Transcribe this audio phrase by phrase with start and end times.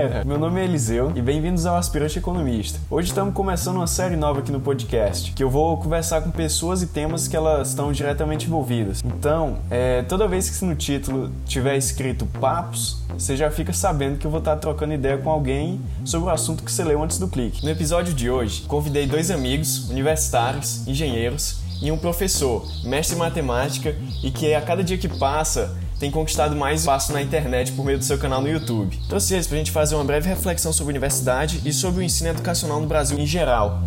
[0.00, 2.78] galera, meu nome é Eliseu e bem-vindos ao Aspirante Economista.
[2.88, 6.80] Hoje estamos começando uma série nova aqui no podcast, que eu vou conversar com pessoas
[6.80, 9.02] e temas que elas estão diretamente envolvidas.
[9.04, 14.26] Então, é, toda vez que no título tiver escrito papos, você já fica sabendo que
[14.26, 17.28] eu vou estar trocando ideia com alguém sobre o assunto que você leu antes do
[17.28, 17.62] clique.
[17.62, 23.94] No episódio de hoje, convidei dois amigos, universitários, engenheiros e um professor, mestre em matemática
[24.22, 27.98] e que a cada dia que passa tem conquistado mais espaço na internet por meio
[27.98, 28.98] do seu canal no YouTube.
[29.06, 32.02] Trouxe eles para a gente fazer uma breve reflexão sobre a universidade e sobre o
[32.02, 33.82] ensino educacional no Brasil em geral.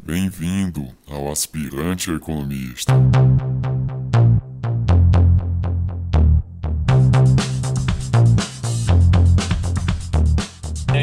[0.00, 2.94] Bem-vindo ao Aspirante Economista.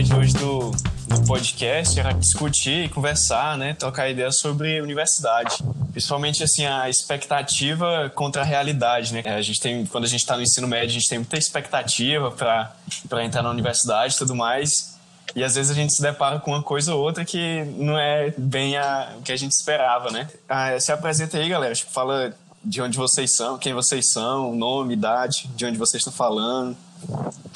[0.06, 0.72] De hoje do,
[1.10, 5.58] do podcast era discutir e conversar, né, trocar ideias sobre universidade
[5.98, 9.24] principalmente assim a expectativa contra a realidade, né?
[9.26, 12.30] A gente tem quando a gente está no ensino médio, a gente tem muita expectativa
[12.30, 12.72] para
[13.10, 14.96] para entrar na universidade e tudo mais.
[15.36, 18.32] E às vezes a gente se depara com uma coisa ou outra que não é
[18.38, 20.30] bem a, o que a gente esperava, né?
[20.48, 21.74] Ah, se apresenta aí, galera.
[21.74, 22.32] Tipo, fala
[22.64, 26.78] de onde vocês são, quem vocês são, nome, idade, de onde vocês estão falando.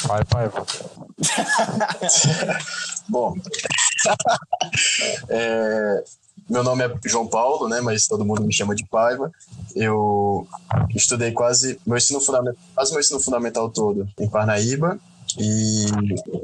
[0.08, 0.50] Pai, pai.
[3.08, 3.36] Bom,
[5.30, 6.04] é,
[6.50, 7.82] meu nome é João Paulo, né?
[7.82, 9.32] Mas todo mundo me chama de Paiva.
[9.76, 10.48] Eu
[10.94, 15.00] estudei quase meu ensino fundamental, quase meu ensino fundamental todo em Parnaíba
[15.40, 15.86] e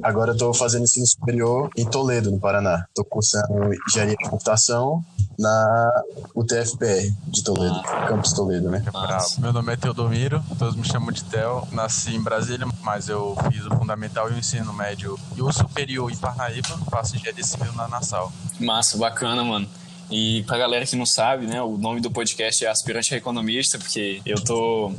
[0.01, 2.85] agora estou fazendo ensino superior em Toledo, no Paraná.
[2.89, 5.03] Estou cursando engenharia de computação
[5.37, 6.03] na
[6.35, 8.83] UTFPR de Toledo, Campus Toledo, né?
[8.91, 9.25] Bravo.
[9.39, 11.67] Meu nome é Teodomiro, todos me chamam de Tel.
[11.71, 16.11] Nasci em Brasília, mas eu fiz o fundamental e o ensino médio e o superior
[16.11, 16.79] em Parnaíba.
[16.89, 18.31] Faço engenharia civil na Nassau.
[18.59, 19.67] Massa, bacana, mano.
[20.09, 23.77] E pra galera que não sabe, né, o nome do podcast é Aspirante a Economista,
[23.77, 24.93] porque eu tô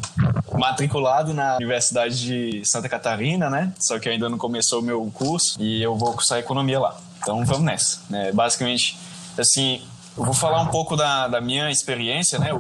[0.53, 3.73] matriculado na Universidade de Santa Catarina, né?
[3.79, 7.01] Só que ainda não começou o meu curso e eu vou cursar economia lá.
[7.21, 8.33] Então vamos nessa, né?
[8.33, 8.99] Basicamente,
[9.39, 9.83] assim,
[10.17, 12.51] eu vou falar um pouco da, da minha experiência, né?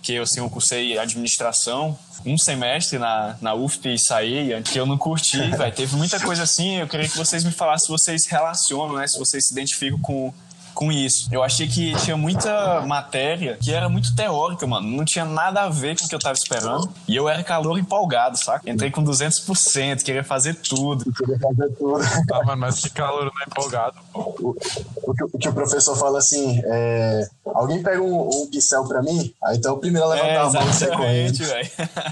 [0.00, 4.86] Que eu, assim, eu cursei administração um semestre na, na UFP e saí, que eu
[4.86, 8.26] não curti, vai Teve muita coisa assim, eu queria que vocês me falassem se vocês
[8.26, 9.06] relacionam, né?
[9.06, 10.32] Se vocês se identificam com
[10.76, 11.26] com isso.
[11.32, 14.86] Eu achei que tinha muita matéria que era muito teórica, mano.
[14.86, 16.88] Não tinha nada a ver com o que eu tava esperando.
[17.08, 18.70] E eu era calor empolgado, saca?
[18.70, 21.10] Entrei com 200%, queria fazer tudo.
[21.12, 22.04] Queria fazer tudo.
[22.30, 23.96] Ah, mano, mas que calor não é empolgado.
[24.14, 28.84] O, o, que, o, que, o professor fala assim, é, alguém pega um, um pincel
[28.86, 29.32] pra mim?
[29.44, 31.70] Aí então o primeiro a levantar é, a mão Exatamente, velho.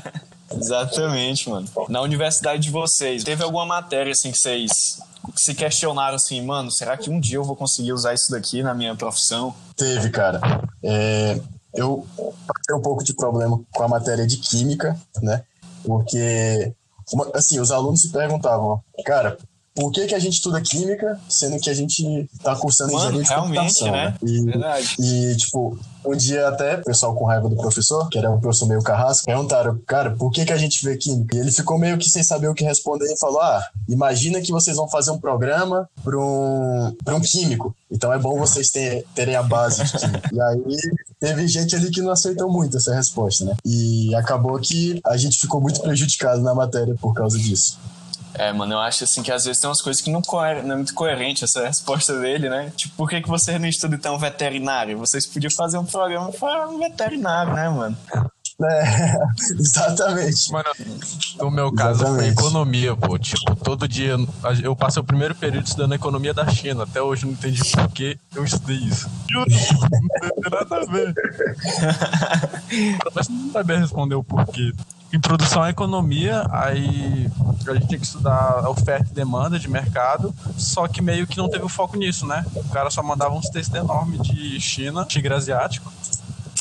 [0.57, 1.69] Exatamente, mano.
[1.89, 4.99] Na universidade de vocês, teve alguma matéria assim que vocês
[5.37, 8.75] se questionaram assim, mano, será que um dia eu vou conseguir usar isso daqui na
[8.75, 9.55] minha profissão?
[9.77, 10.41] Teve, cara.
[10.83, 11.41] É,
[11.75, 15.43] eu passei um pouco de problema com a matéria de química, né?
[15.85, 16.73] Porque,
[17.35, 19.37] assim, os alunos se perguntavam, cara,
[19.75, 23.23] por que, que a gente estuda química, sendo que a gente tá cursando Mano, engenharia
[23.25, 24.05] de computação, né?
[24.07, 24.17] né?
[24.23, 24.97] E, Verdade.
[25.01, 25.77] E, tipo,
[26.07, 29.27] um dia até, o pessoal com raiva do professor, que era um professor meio carrasco,
[29.27, 31.37] perguntaram, cara, por que, que a gente vê química?
[31.37, 34.53] E ele ficou meio que sem saber o que responder e falou, ah, imagina que
[34.53, 37.75] vocês vão fazer um programa para um, pra um químico.
[37.91, 40.31] Então é bom vocês ter, terem a base de química.
[40.33, 40.77] E aí
[41.19, 43.57] teve gente ali que não aceitou muito essa resposta, né?
[43.65, 47.77] E acabou que a gente ficou muito prejudicado na matéria por causa disso.
[48.35, 50.77] É, mano, eu acho assim que às vezes tem umas coisas que não, não é
[50.77, 52.73] muito coerente essa resposta dele, né?
[52.77, 54.99] Tipo, por que, que você não estuda então veterinário?
[54.99, 57.97] Vocês podiam fazer um programa para um veterinário, né, mano?
[58.63, 59.17] É,
[59.59, 60.53] exatamente.
[60.53, 60.71] Mano,
[61.39, 62.35] no meu caso exatamente.
[62.35, 63.19] foi economia, pô.
[63.19, 64.17] Tipo, todo dia
[64.63, 66.85] eu passei o primeiro período estudando economia da China.
[66.85, 69.09] Até hoje não entendi por que eu estudei isso.
[69.31, 71.15] Juro, não tem nada a ver.
[73.15, 74.73] Mas não saber responder o porquê
[75.15, 77.31] em produção é economia, aí
[77.69, 81.49] a gente tinha que estudar oferta e demanda de mercado, só que meio que não
[81.49, 82.45] teve o foco nisso, né?
[82.55, 85.93] O cara só mandava uns textos enormes de China, tigre asiático,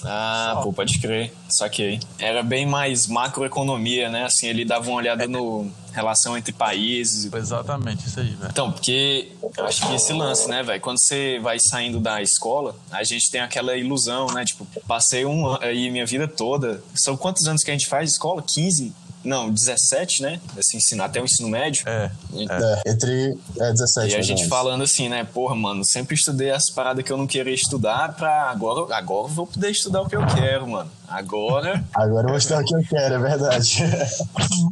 [0.05, 1.33] ah, pô, pode crer.
[1.49, 1.99] Saquei.
[2.19, 4.25] Era bem mais macroeconomia, né?
[4.25, 7.31] Assim, ele dava uma olhada no relação entre países.
[7.31, 8.49] Exatamente, isso aí, velho.
[8.49, 10.81] Então, porque eu acho que esse lance, né, velho?
[10.81, 14.43] Quando você vai saindo da escola, a gente tem aquela ilusão, né?
[14.43, 16.83] Tipo, passei um aí minha vida toda.
[16.95, 18.41] São quantos anos que a gente faz escola?
[18.41, 18.93] 15?
[19.23, 20.39] Não, 17, né?
[20.57, 21.87] Assim, ensino, até o ensino médio.
[21.87, 22.11] É.
[22.33, 22.91] é.
[22.91, 25.23] entre é, 17 E a gente falando assim, né?
[25.23, 29.33] Porra, mano, sempre estudei as paradas que eu não queria estudar pra agora, agora eu
[29.33, 30.91] vou poder estudar o que eu quero, mano.
[31.13, 31.83] Agora.
[31.93, 33.83] Agora eu vou mostrar o que eu quero, é verdade.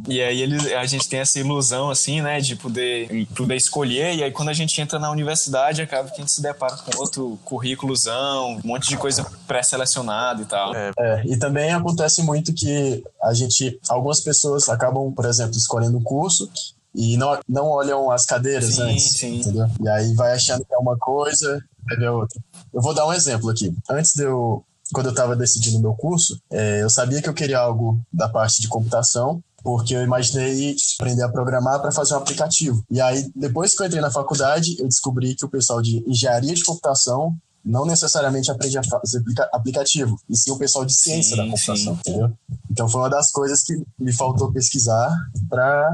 [0.08, 4.14] e aí ele, a gente tem essa ilusão, assim, né, de poder, poder escolher.
[4.14, 6.98] E aí quando a gente entra na universidade, acaba que a gente se depara com
[6.98, 10.74] outro currículozão, um monte de coisa pré-selecionada e tal.
[10.74, 10.90] É.
[10.98, 16.02] é, e também acontece muito que a gente, algumas pessoas acabam, por exemplo, escolhendo um
[16.02, 16.50] curso
[16.94, 19.40] e não, não olham as cadeiras sim, antes, sim.
[19.40, 19.66] entendeu?
[19.80, 22.38] E aí vai achando que é uma coisa, vai ver outra.
[22.72, 23.74] Eu vou dar um exemplo aqui.
[23.88, 24.62] Antes de eu,
[24.92, 28.60] quando eu estava decidindo meu curso, é, eu sabia que eu queria algo da parte
[28.60, 32.82] de computação, porque eu imaginei aprender a programar para fazer um aplicativo.
[32.90, 36.54] E aí, depois que eu entrei na faculdade, eu descobri que o pessoal de engenharia
[36.54, 39.22] de computação não necessariamente aprende a fazer
[39.52, 42.00] aplicativo, e sim o pessoal de ciência sim, da computação, sim.
[42.00, 42.32] entendeu?
[42.70, 45.14] Então foi uma das coisas que me faltou pesquisar
[45.48, 45.88] para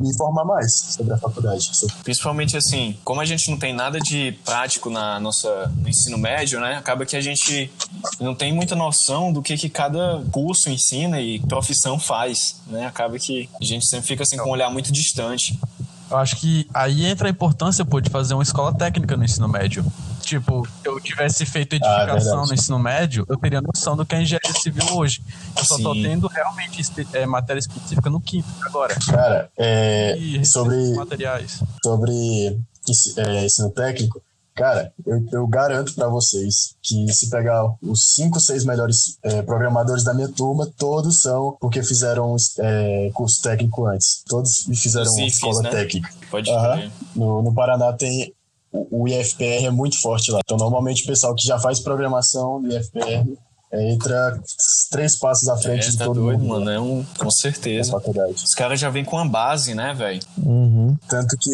[0.00, 1.70] me informar mais sobre a faculdade.
[2.02, 6.60] Principalmente assim, como a gente não tem nada de prático na nossa no ensino médio,
[6.60, 6.76] né?
[6.76, 7.70] Acaba que a gente
[8.20, 12.86] não tem muita noção do que, que cada curso ensina e profissão faz, né?
[12.86, 15.58] Acaba que a gente sempre fica assim com um olhar muito distante.
[16.10, 19.48] Eu acho que aí entra a importância, pô, de fazer uma escola técnica no ensino
[19.48, 19.84] médio.
[20.22, 24.06] Tipo, se eu tivesse feito ah, edificação ah, no ensino médio, eu teria noção do
[24.06, 25.22] que é engenharia civil hoje.
[25.56, 25.82] Eu só Sim.
[25.82, 26.82] tô tendo realmente
[27.12, 28.94] é, matéria específica no quinto agora.
[29.10, 31.62] Cara, é, sobre materiais.
[31.82, 32.58] sobre
[33.18, 34.22] é, ensino técnico,
[34.54, 40.04] Cara, eu, eu garanto para vocês que se pegar os cinco, seis melhores é, programadores
[40.04, 44.22] da minha turma, todos são porque fizeram é, curso técnico antes.
[44.28, 45.70] Todos fizeram Sim, escola fiz, né?
[45.70, 46.10] técnica.
[46.30, 46.90] Pode uhum.
[47.16, 48.34] no, no Paraná tem
[48.72, 50.40] o, IFPR é muito forte lá.
[50.44, 53.28] Então, normalmente, o pessoal que já faz programação do IFPR
[53.70, 54.40] é, entra
[54.90, 56.48] três passos à frente é, de tá todo doido, mundo.
[56.48, 56.70] mano.
[56.70, 57.96] É um, com certeza.
[58.34, 60.20] Os caras já vêm com a base, né, velho?
[60.38, 60.96] Uhum.
[61.08, 61.50] Tanto que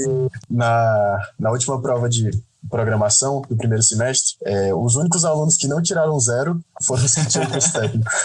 [0.50, 2.30] na, na última prova de
[2.68, 7.26] programação do primeiro semestre, é, os únicos alunos que não tiraram zero foram os que
[7.26, 8.10] tinham curso técnico.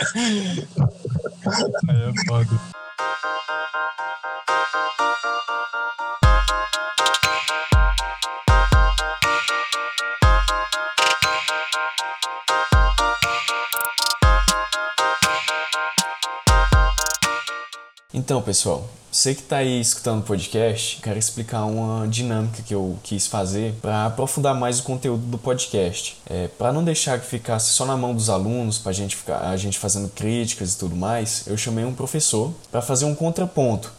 [1.90, 2.50] É foda.
[18.16, 22.96] Então, pessoal, você que está aí escutando o podcast, quero explicar uma dinâmica que eu
[23.02, 26.22] quis fazer para aprofundar mais o conteúdo do podcast.
[26.30, 29.58] É, para não deixar que ficasse só na mão dos alunos, para gente ficar, a
[29.58, 33.92] gente fazendo críticas e tudo mais, eu chamei um professor para fazer um contraponto.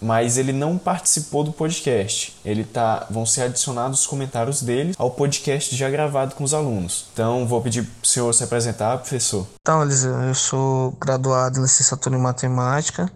[0.00, 2.34] Mas ele não participou do podcast.
[2.44, 7.06] Ele tá, vão ser adicionados os comentários dele ao podcast já gravado com os alunos.
[7.12, 9.46] Então, vou pedir para o senhor se apresentar, professor.
[9.60, 13.12] Então, Eliseu, eu sou graduado em licenciatura em matemática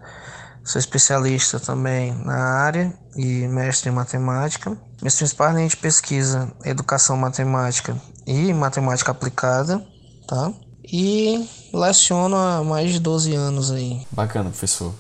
[0.64, 4.76] Sou especialista também na área e mestre em matemática.
[5.00, 9.84] Minhas principais linhas de pesquisa educação matemática e matemática aplicada,
[10.26, 10.52] tá?
[10.84, 14.06] E leciono há mais de 12 anos aí.
[14.10, 14.92] Bacana, professor.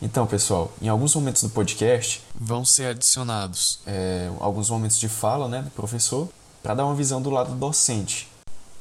[0.00, 5.48] Então, pessoal, em alguns momentos do podcast vão ser adicionados é, alguns momentos de fala
[5.48, 6.28] né, do professor
[6.62, 8.28] para dar uma visão do lado docente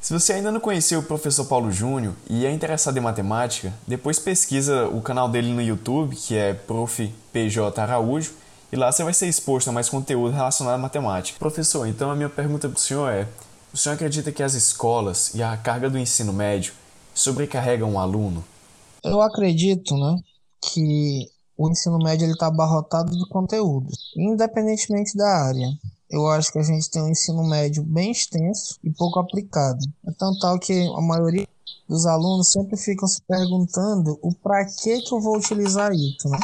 [0.04, 4.20] se você ainda não conheceu o professor Paulo Júnior e é interessado em matemática, depois
[4.20, 7.10] pesquisa o canal dele no YouTube, que é Prof.
[7.32, 8.34] PJ Araújo,
[8.70, 11.40] e lá você vai ser exposto a mais conteúdo relacionado à matemática.
[11.40, 13.30] Professor, então a minha pergunta para o senhor é:
[13.74, 16.74] o senhor acredita que as escolas e a carga do ensino médio
[17.16, 18.44] sobrecarregam o aluno?
[19.06, 20.18] Eu acredito, né,
[20.62, 25.68] que o ensino médio está abarrotado de conteúdo, independentemente da área
[26.14, 29.84] eu acho que a gente tem um ensino médio bem extenso e pouco aplicado.
[30.08, 31.48] É tão tal que a maioria
[31.90, 36.40] dos alunos sempre ficam se perguntando o para que que eu vou utilizar isso, né?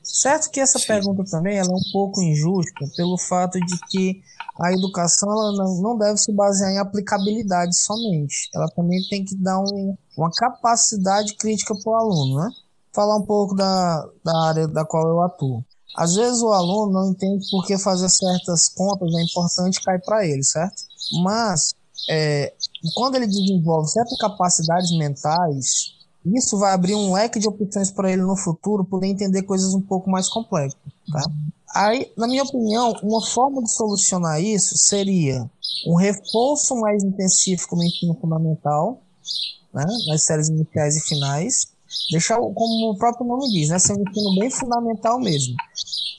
[0.00, 0.86] Certo que essa Sim.
[0.86, 4.22] pergunta também ela é um pouco injusta pelo fato de que
[4.60, 8.48] a educação ela não, não deve se basear em aplicabilidade somente.
[8.54, 12.48] Ela também tem que dar um, uma capacidade crítica para o aluno, né?
[12.92, 15.64] Falar um pouco da, da área da qual eu atuo.
[15.96, 20.26] Às vezes o aluno não entende por que fazer certas contas é importante cair para
[20.26, 20.82] ele, certo?
[21.22, 21.74] Mas
[22.10, 22.52] é,
[22.94, 28.22] quando ele desenvolve certas capacidades mentais, isso vai abrir um leque de opções para ele
[28.22, 30.80] no futuro poder entender coisas um pouco mais complexas,
[31.12, 31.22] tá?
[31.74, 35.50] Aí, na minha opinião, uma forma de solucionar isso seria
[35.86, 39.02] um reforço mais intensivo no ensino fundamental,
[39.72, 41.66] né, nas séries iniciais e finais,
[42.10, 45.54] Deixar, como o próprio nome diz, né, ser um ensino bem fundamental mesmo.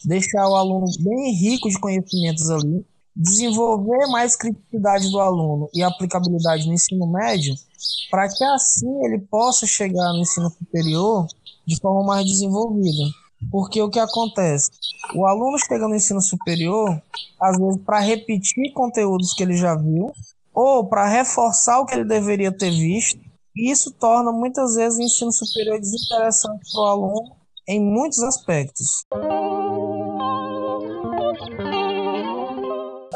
[0.04, 6.68] Deixar o aluno bem rico de conhecimentos ali, desenvolver mais criticidade do aluno e aplicabilidade
[6.68, 7.56] no ensino médio,
[8.12, 11.28] para que assim ele possa chegar no ensino superior
[11.66, 13.04] de forma mais desenvolvida.
[13.52, 14.72] Porque o que acontece?
[15.14, 17.02] O aluno chega no ensino superior,
[17.40, 20.12] às vezes, para repetir conteúdos que ele já viu,
[20.54, 23.20] ou para reforçar o que ele deveria ter visto,
[23.56, 27.36] E isso torna muitas vezes o ensino superior desinteressante para o aluno
[27.68, 29.06] em muitos aspectos.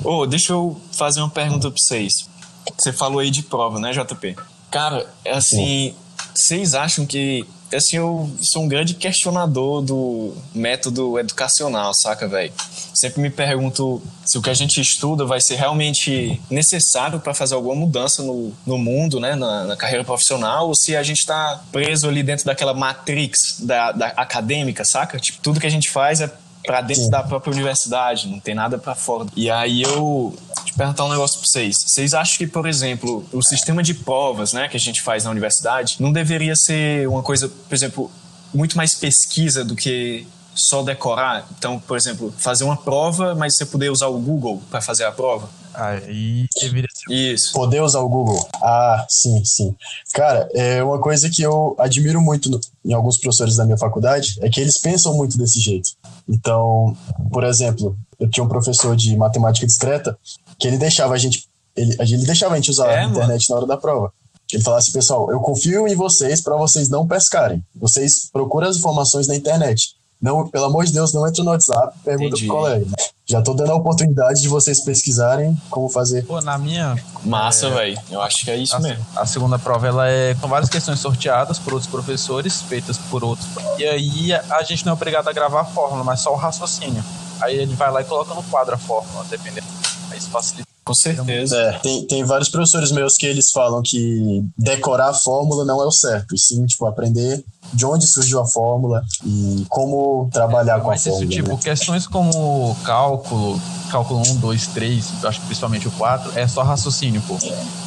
[0.03, 2.29] Ô, deixa eu fazer uma pergunta para vocês.
[2.77, 4.37] Você falou aí de prova, né, JP?
[4.71, 5.93] Cara, é assim,
[6.33, 7.45] vocês acham que
[7.75, 12.51] assim, eu sou um grande questionador do método educacional, saca, velho?
[12.93, 17.55] Sempre me pergunto se o que a gente estuda vai ser realmente necessário para fazer
[17.55, 21.61] alguma mudança no, no mundo, né, na, na carreira profissional, ou se a gente tá
[21.71, 25.19] preso ali dentro daquela matrix da, da acadêmica, saca?
[25.19, 26.31] Tipo, tudo que a gente faz é
[26.65, 29.27] para dentro da própria universidade, não tem nada para fora.
[29.35, 30.35] E aí eu
[30.79, 31.75] perguntar um negócio para vocês.
[31.85, 35.29] Vocês acham que, por exemplo, o sistema de provas, né, que a gente faz na
[35.29, 38.09] universidade, não deveria ser uma coisa, por exemplo,
[38.53, 41.45] muito mais pesquisa do que só decorar?
[41.57, 45.11] Então, por exemplo, fazer uma prova, mas você poder usar o Google para fazer a
[45.11, 45.49] prova?
[45.73, 47.13] Aí deveria ser.
[47.13, 47.51] Isso.
[47.51, 48.47] Poder usar o Google.
[48.63, 49.75] Ah, sim, sim.
[50.13, 54.37] Cara, é uma coisa que eu admiro muito no, em alguns professores da minha faculdade
[54.41, 55.89] é que eles pensam muito desse jeito.
[56.27, 56.95] Então,
[57.31, 60.17] por exemplo, eu tinha um professor de matemática discreta
[60.59, 63.49] que ele deixava a gente ele, ele deixava a gente usar é, a internet mano.
[63.49, 64.11] na hora da prova.
[64.51, 67.63] Ele falava assim, pessoal, eu confio em vocês para vocês não pescarem.
[67.75, 69.95] Vocês procuram as informações na internet.
[70.21, 72.47] Não, pelo amor de Deus, não entra no WhatsApp, pergunta Entendi.
[72.47, 72.85] pro colega.
[73.25, 76.25] Já tô dando a oportunidade de vocês pesquisarem como fazer.
[76.25, 77.01] Pô, na minha.
[77.23, 78.01] Massa, é, velho.
[78.09, 79.05] Eu acho que é isso a, mesmo.
[79.15, 83.47] A segunda prova, ela é com várias questões sorteadas por outros professores, feitas por outros.
[83.77, 87.03] E aí a gente não é obrigado a gravar a fórmula, mas só o raciocínio.
[87.39, 89.67] Aí ele vai lá e coloca no quadro a fórmula, dependendo.
[90.15, 91.55] Isso facilita com certeza.
[91.55, 95.85] É, tem, tem vários professores meus que eles falam que decorar a fórmula não é
[95.85, 97.43] o certo, e sim, tipo, aprender
[97.73, 101.25] de onde surgiu a fórmula e como trabalhar é, com a fórmula.
[101.25, 101.59] Isso, tipo, né?
[101.61, 107.21] questões como cálculo, cálculo 1, 2, 3, acho que principalmente o 4, é só raciocínio,
[107.27, 107.37] pô.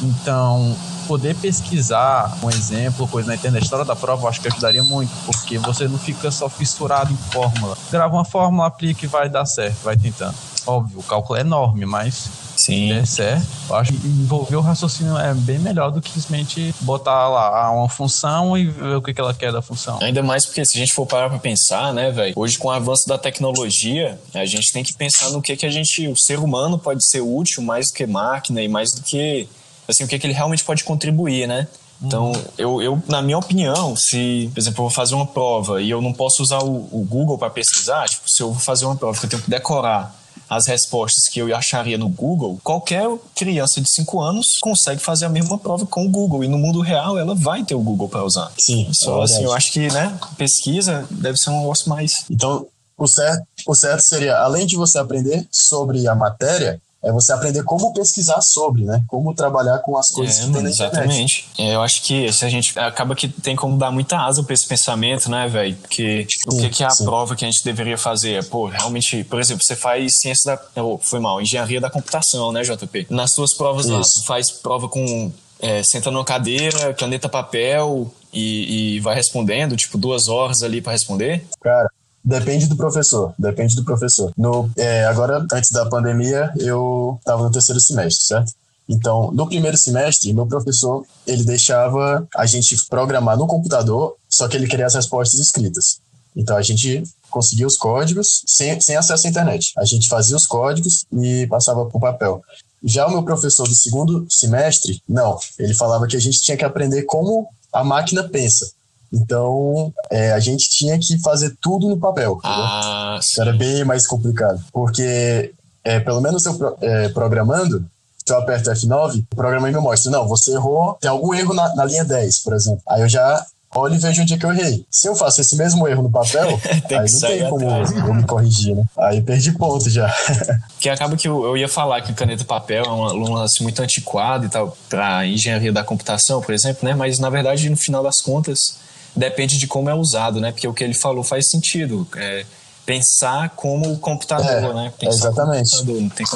[0.01, 0.75] Então,
[1.07, 5.11] poder pesquisar um exemplo, coisa na internet, história da prova, eu acho que ajudaria muito,
[5.25, 7.77] porque você não fica só fissurado em fórmula.
[7.91, 10.35] Grava uma fórmula, aplica e vai dar certo, vai tentando.
[10.65, 12.29] Óbvio, o cálculo é enorme, mas
[12.65, 12.89] Sim.
[12.89, 17.27] der certo, eu acho que envolver o raciocínio é bem melhor do que simplesmente botar
[17.27, 19.99] lá uma função e ver o que ela quer da função.
[20.01, 22.71] Ainda mais porque se a gente for parar pra pensar, né, velho, hoje com o
[22.71, 26.39] avanço da tecnologia, a gente tem que pensar no que que a gente, o ser
[26.39, 29.47] humano pode ser útil mais do que máquina e mais do que,
[29.87, 31.67] assim, o que que ele realmente pode contribuir, né?
[32.01, 32.43] Então, uhum.
[32.57, 36.01] eu, eu, na minha opinião, se, por exemplo, eu vou fazer uma prova e eu
[36.01, 39.17] não posso usar o, o Google para pesquisar, tipo, se eu vou fazer uma prova
[39.17, 40.22] que eu tenho que decorar
[40.55, 45.29] as respostas que eu acharia no Google, qualquer criança de 5 anos consegue fazer a
[45.29, 46.43] mesma prova com o Google.
[46.43, 48.51] E no mundo real, ela vai ter o Google para usar.
[48.57, 48.87] Sim.
[48.93, 52.25] Só é assim, eu acho que, né, pesquisa deve ser um negócio mais.
[52.29, 52.67] Então,
[52.97, 57.63] o certo, o certo seria, além de você aprender sobre a matéria, é você aprender
[57.63, 59.03] como pesquisar sobre, né?
[59.07, 61.49] Como trabalhar com as coisas é, que tem na Exatamente.
[61.57, 64.53] É, eu acho que se a gente acaba que tem como dar muita asa para
[64.53, 65.75] esse pensamento, né, velho?
[65.75, 67.03] Porque sim, o que, que é a sim.
[67.03, 68.35] prova que a gente deveria fazer?
[68.35, 70.81] É, pô, realmente, por exemplo, você faz ciência da.
[70.81, 73.07] Oh, foi mal, engenharia da computação, né, JP?
[73.09, 73.93] Nas suas provas Isso.
[73.93, 75.31] lá, tu faz prova com.
[75.59, 80.91] É, senta numa cadeira, caneta, papel e, e vai respondendo, tipo, duas horas ali para
[80.91, 81.45] responder?
[81.61, 81.89] Cara,
[82.23, 84.31] Depende do professor, depende do professor.
[84.37, 88.53] No, é, agora, antes da pandemia, eu estava no terceiro semestre, certo?
[88.87, 94.55] Então, no primeiro semestre, meu professor, ele deixava a gente programar no computador, só que
[94.55, 95.99] ele queria as respostas escritas.
[96.35, 99.71] Então, a gente conseguia os códigos sem, sem acesso à internet.
[99.77, 102.41] A gente fazia os códigos e passava para o papel.
[102.83, 105.37] Já o meu professor do segundo semestre, não.
[105.57, 108.71] Ele falava que a gente tinha que aprender como a máquina pensa.
[109.13, 112.39] Então, é, a gente tinha que fazer tudo no papel.
[112.43, 114.59] Ah, Era bem mais complicado.
[114.73, 115.53] Porque,
[115.83, 117.85] é, pelo menos eu é, programando,
[118.25, 121.75] se eu aperto F9, o programa me mostra, não, você errou, tem algum erro na,
[121.75, 122.81] na linha 10, por exemplo.
[122.87, 124.85] Aí eu já olho e vejo onde é que eu errei.
[124.89, 126.47] Se eu faço esse mesmo erro no papel,
[126.89, 128.83] aí não tem como eu me corrigir, né?
[128.97, 130.13] Aí perdi ponto já.
[130.79, 134.45] que acaba que eu, eu, ia falar que caneta papel é um lance muito antiquado
[134.45, 136.95] e tal, para engenharia da computação, por exemplo, né?
[136.95, 138.82] Mas na verdade, no final das contas,
[139.15, 140.51] depende de como é usado, né?
[140.51, 142.07] Porque o que ele falou faz sentido.
[142.15, 142.45] É
[142.85, 144.93] pensar como o computador, é, né?
[144.99, 145.71] Pensar exatamente.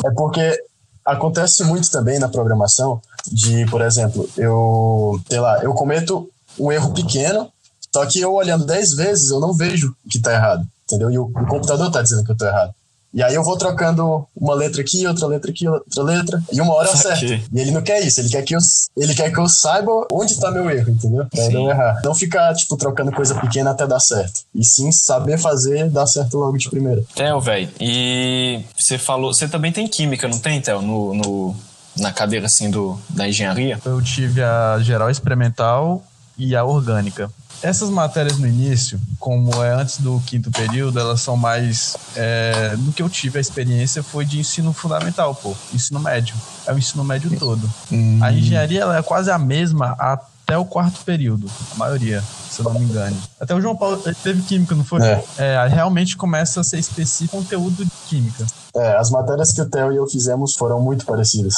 [0.05, 0.63] É porque
[1.05, 6.29] acontece muito também na programação de, por exemplo, eu, sei lá, eu cometo
[6.60, 7.51] um erro pequeno,
[7.93, 11.12] só que eu olhando 10 vezes eu não vejo que tá errado, entendeu?
[11.12, 12.74] E o, o computador tá dizendo que eu tô errado.
[13.17, 16.75] E aí eu vou trocando uma letra aqui, outra letra aqui, outra letra, e uma
[16.75, 17.25] hora acerta.
[17.25, 18.59] E ele não quer isso, ele quer que eu,
[18.95, 21.25] ele quer que eu saiba onde tá meu erro, entendeu?
[21.25, 22.00] Pra não errar.
[22.05, 24.41] Não ficar, tipo, trocando coisa pequena até dar certo.
[24.53, 27.03] E sim saber fazer dar certo logo de primeira.
[27.15, 31.55] Theo, velho, e você falou, você também tem química, não tem, Theo, no, no,
[31.97, 33.81] na cadeira assim do, da engenharia?
[33.83, 36.03] Eu tive a geral experimental
[36.38, 37.31] e a orgânica.
[37.62, 41.98] Essas matérias no início, como é antes do quinto período, elas são mais.
[42.16, 46.36] É, no que eu tive a experiência foi de ensino fundamental, pô, ensino médio.
[46.66, 47.70] É o ensino médio todo.
[47.92, 48.20] Hum.
[48.22, 52.66] A engenharia ela é quase a mesma até o quarto período, a maioria, se eu
[52.66, 53.18] não me engano.
[53.40, 55.02] Até o João Paulo teve química, não foi?
[55.02, 55.24] É.
[55.38, 58.46] É, realmente começa a ser específico conteúdo de química.
[58.77, 61.55] É, as matérias que o Theo e eu fizemos foram muito parecidas.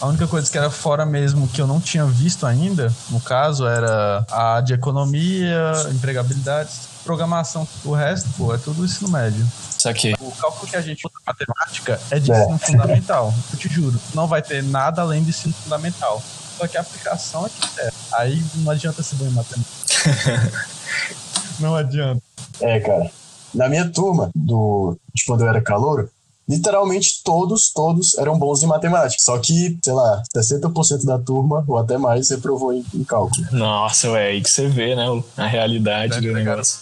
[0.00, 3.66] A única coisa que era fora mesmo que eu não tinha visto ainda, no caso,
[3.66, 6.70] era a de economia, empregabilidade,
[7.04, 7.68] programação.
[7.84, 9.46] O resto, pô, é tudo ensino médio.
[9.78, 10.14] Saquei.
[10.20, 12.42] O cálculo que a gente usa na matemática é de É.
[12.42, 13.32] ensino fundamental.
[13.52, 16.20] Eu te juro, não vai ter nada além de ensino fundamental.
[16.58, 17.90] Só que a aplicação é que é.
[18.14, 20.52] Aí não adianta ser bom em matemática.
[21.60, 22.20] não adianta.
[22.60, 23.10] É, cara.
[23.54, 26.10] Na minha turma, do, de quando eu era calouro,
[26.50, 29.22] literalmente todos, todos eram bons em matemática.
[29.22, 33.46] Só que, sei lá, 60% da turma, ou até mais, reprovou em, em cálculo.
[33.52, 35.06] Nossa, ué, aí que você vê, né?
[35.36, 36.80] A realidade Deve do negócio.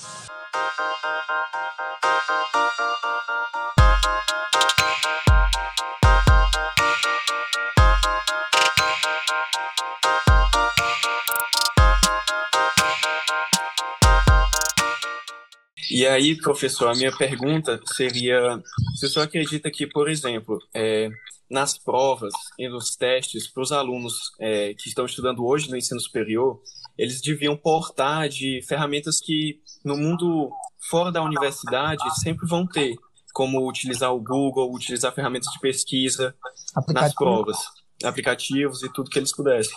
[15.90, 18.62] E aí, professor, a minha pergunta seria:
[18.96, 21.10] se o senhor acredita que, por exemplo, é,
[21.50, 26.00] nas provas e nos testes, para os alunos é, que estão estudando hoje no ensino
[26.00, 26.60] superior,
[26.96, 30.50] eles deviam portar de ferramentas que no mundo
[30.90, 32.96] fora da universidade sempre vão ter,
[33.32, 37.14] como utilizar o Google, utilizar ferramentas de pesquisa nas Aplicativo.
[37.16, 37.58] provas,
[38.04, 39.74] aplicativos e tudo que eles pudessem.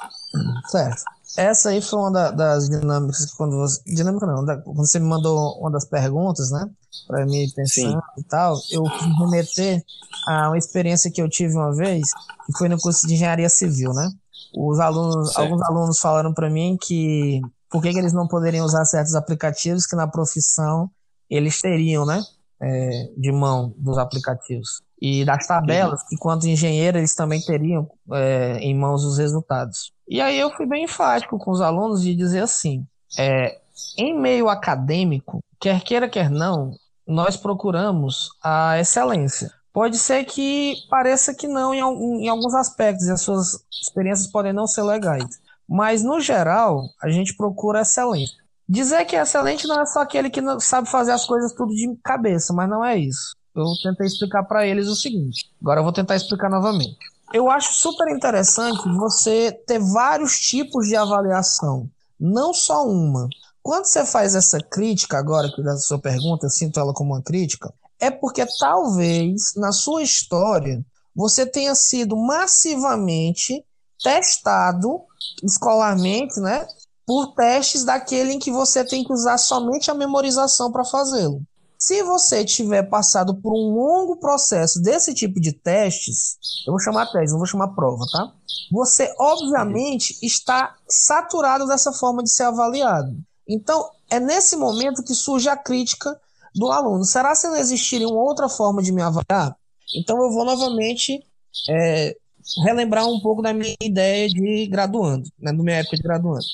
[0.70, 1.04] Certo.
[1.38, 3.82] Essa aí foi uma da- das dinâmicas que quando você.
[3.86, 6.70] Dinâmica não, da- quando você me mandou uma das perguntas, né?
[7.08, 9.82] Pra mim ir pensando e tal, eu remeter
[10.28, 12.10] a uma experiência que eu tive uma vez,
[12.46, 14.10] que foi no curso de engenharia civil, né?
[14.54, 15.40] Os alunos, Certo.
[15.40, 19.86] alguns alunos falaram para mim que por que, que eles não poderiam usar certos aplicativos
[19.86, 20.92] que na profissão
[21.30, 22.22] eles teriam, né?
[22.62, 24.82] É, de mão dos aplicativos.
[25.02, 29.92] E das tabelas, que quanto engenheiro eles também teriam é, em mãos os resultados.
[30.08, 32.86] E aí eu fui bem enfático com os alunos de dizer assim:
[33.18, 33.60] é,
[33.98, 36.76] em meio acadêmico, quer queira, quer não,
[37.08, 39.52] nós procuramos a excelência.
[39.74, 41.80] Pode ser que pareça que não em,
[42.26, 45.40] em alguns aspectos, e as suas experiências podem não ser legais.
[45.68, 48.36] Mas, no geral, a gente procura excelência.
[48.68, 51.96] Dizer que é excelente não é só aquele que sabe fazer as coisas tudo de
[52.04, 53.36] cabeça, mas não é isso.
[53.56, 55.50] Eu tentei explicar para eles o seguinte.
[55.62, 56.98] Agora eu vou tentar explicar novamente.
[57.34, 63.28] Eu acho super interessante você ter vários tipos de avaliação, não só uma.
[63.64, 67.22] Quando você faz essa crítica agora, que da sua pergunta, eu sinto ela como uma
[67.22, 70.84] crítica, é porque talvez na sua história
[71.16, 73.64] você tenha sido massivamente
[74.02, 75.02] testado
[75.44, 76.68] escolarmente, né,
[77.06, 81.42] por testes daquele em que você tem que usar somente a memorização para fazê-lo.
[81.82, 87.08] Se você tiver passado por um longo processo desse tipo de testes, eu vou chamar
[87.08, 88.32] teste, não vou chamar prova, tá?
[88.72, 93.18] Você, obviamente, está saturado dessa forma de ser avaliado.
[93.50, 96.16] Então, é nesse momento que surge a crítica
[96.54, 97.04] do aluno.
[97.04, 99.56] Será que não existiria uma outra forma de me avaliar?
[99.96, 101.20] Então, eu vou novamente
[101.68, 102.16] é,
[102.64, 106.46] relembrar um pouco da minha ideia de graduando, né, da minha época de graduando.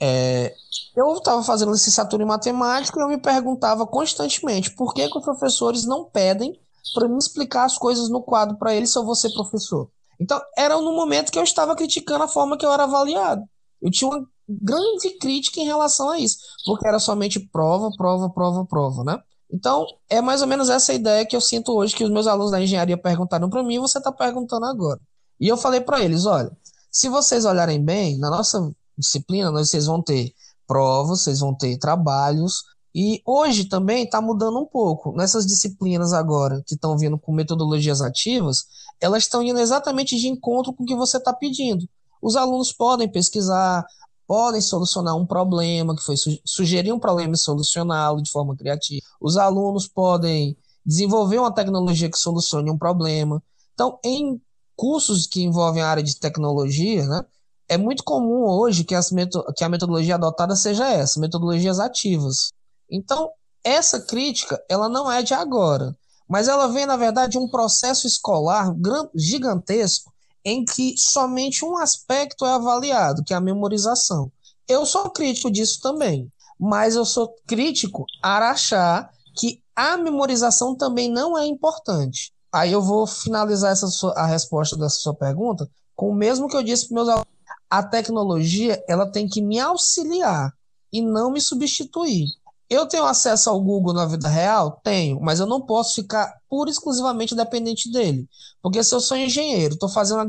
[0.00, 0.54] É,
[0.94, 5.24] eu estava fazendo licenciatura em matemática e eu me perguntava constantemente por que, que os
[5.24, 6.58] professores não pedem
[6.94, 9.88] para me explicar as coisas no quadro para eles se eu vou ser professor.
[10.18, 13.42] Então, era no momento que eu estava criticando a forma que eu era avaliado.
[13.82, 18.64] Eu tinha uma grande crítica em relação a isso, porque era somente prova, prova, prova,
[18.64, 19.18] prova, né?
[19.52, 22.50] Então, é mais ou menos essa ideia que eu sinto hoje que os meus alunos
[22.50, 25.00] da engenharia perguntaram para mim você está perguntando agora.
[25.38, 26.50] E eu falei para eles, olha,
[26.90, 30.32] se vocês olharem bem, na nossa disciplina, nós, vocês vão ter
[30.66, 32.62] provas, vocês vão ter trabalhos,
[32.94, 35.12] e hoje também está mudando um pouco.
[35.12, 38.64] Nessas disciplinas agora, que estão vindo com metodologias ativas,
[38.98, 41.86] elas estão indo exatamente de encontro com o que você está pedindo.
[42.22, 43.84] Os alunos podem pesquisar,
[44.26, 49.04] podem solucionar um problema, que foi su sugerir um problema e solucioná-lo de forma criativa.
[49.20, 53.42] Os alunos podem desenvolver uma tecnologia que solucione um problema.
[53.74, 54.40] Então, em
[54.74, 57.24] cursos que envolvem a área de tecnologia, né,
[57.68, 59.10] é muito comum hoje que, as
[59.56, 62.52] que a metodologia adotada seja essa, metodologias ativas.
[62.90, 63.30] Então,
[63.64, 65.96] essa crítica, ela não é de agora,
[66.28, 68.74] mas ela vem, na verdade, de um processo escolar
[69.14, 70.12] gigantesco
[70.44, 74.30] em que somente um aspecto é avaliado, que é a memorização.
[74.68, 81.10] Eu sou crítico disso também, mas eu sou crítico a achar que a memorização também
[81.10, 82.32] não é importante.
[82.52, 86.56] Aí eu vou finalizar essa sua, a resposta dessa sua pergunta com o mesmo que
[86.56, 87.35] eu disse para meus alunos.
[87.68, 90.52] A tecnologia, ela tem que me auxiliar
[90.92, 92.26] e não me substituir.
[92.68, 94.80] Eu tenho acesso ao Google na vida real?
[94.82, 98.28] Tenho, mas eu não posso ficar pura e exclusivamente dependente dele.
[98.60, 100.20] Porque se eu sou engenheiro, estou fazendo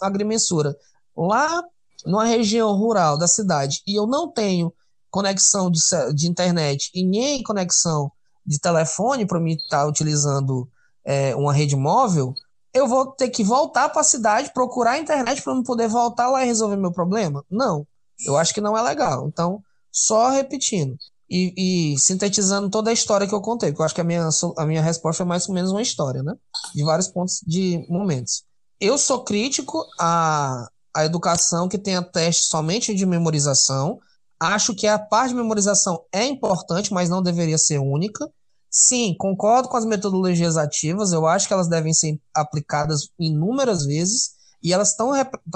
[0.00, 0.76] agrimensura
[1.16, 1.62] lá
[2.04, 4.72] numa região rural da cidade e eu não tenho
[5.10, 5.80] conexão de,
[6.14, 8.10] de internet e nem conexão
[8.44, 10.68] de telefone para mim estar tá utilizando
[11.04, 12.34] é, uma rede móvel,
[12.74, 16.28] eu vou ter que voltar para a cidade, procurar a internet para eu poder voltar
[16.28, 17.44] lá e resolver meu problema?
[17.48, 17.86] Não,
[18.26, 19.28] eu acho que não é legal.
[19.28, 20.96] Então, só repetindo
[21.30, 24.28] e, e, sintetizando toda a história que eu contei, porque eu acho que a minha,
[24.58, 26.34] a minha resposta é mais ou menos uma história, né?
[26.74, 28.42] De vários pontos de momentos.
[28.80, 33.98] Eu sou crítico à, à educação que tenha teste somente de memorização.
[34.38, 38.28] Acho que a parte de memorização é importante, mas não deveria ser única.
[38.76, 44.32] Sim, concordo com as metodologias ativas, eu acho que elas devem ser aplicadas inúmeras vezes
[44.60, 45.12] e elas estão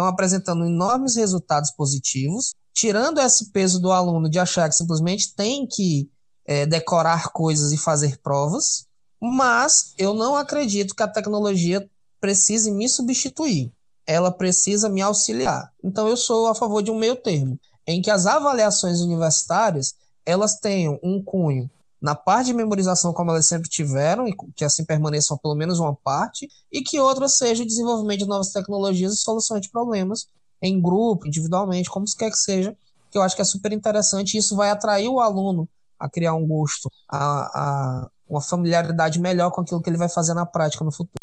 [0.06, 6.08] apresentando enormes resultados positivos, tirando esse peso do aluno de achar que simplesmente tem que
[6.46, 8.86] é, decorar coisas e fazer provas,
[9.20, 13.72] mas eu não acredito que a tecnologia precise me substituir,
[14.06, 15.72] ela precisa me auxiliar.
[15.82, 20.60] Então eu sou a favor de um meio termo, em que as avaliações universitárias elas
[20.60, 21.68] tenham um cunho
[22.00, 25.94] na parte de memorização como elas sempre tiveram, e que assim permaneçam pelo menos uma
[25.94, 30.26] parte, e que outra seja o desenvolvimento de novas tecnologias e soluções de problemas
[30.62, 32.76] em grupo, individualmente, como quer que seja,
[33.10, 36.34] que eu acho que é super interessante, e isso vai atrair o aluno a criar
[36.34, 40.84] um gosto, a, a uma familiaridade melhor com aquilo que ele vai fazer na prática
[40.84, 41.18] no futuro.